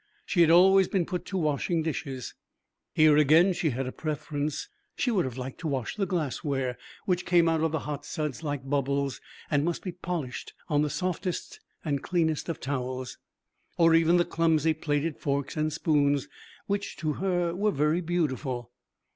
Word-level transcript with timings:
She 0.25 0.41
had 0.41 0.49
always 0.49 0.87
been 0.87 1.05
put 1.05 1.25
to 1.25 1.37
washing 1.37 1.83
dishes. 1.83 2.33
Here 2.91 3.17
again 3.17 3.53
she 3.53 3.69
had 3.69 3.85
a 3.85 3.91
preference: 3.91 4.67
she 4.95 5.11
would 5.11 5.25
have 5.25 5.37
liked 5.37 5.59
to 5.59 5.67
wash 5.67 5.95
the 5.95 6.07
glassware, 6.07 6.75
which 7.05 7.23
came 7.23 7.47
out 7.47 7.61
of 7.61 7.71
the 7.71 7.81
hot 7.81 8.03
suds 8.03 8.41
like 8.41 8.67
bubbles 8.67 9.21
and 9.51 9.63
must 9.63 9.83
be 9.83 9.91
polished 9.91 10.53
on 10.67 10.81
the 10.81 10.89
softest 10.89 11.59
and 11.85 12.01
cleanest 12.01 12.49
of 12.49 12.59
towels; 12.59 13.19
or 13.77 13.93
even 13.93 14.17
the 14.17 14.25
clumsy 14.25 14.73
plated 14.73 15.19
forks 15.19 15.55
and 15.55 15.71
spoons, 15.71 16.27
which 16.65 16.97
to 16.97 17.13
her 17.21 17.53
were 17.53 17.69
very 17.69 18.01
beautiful. 18.01 18.71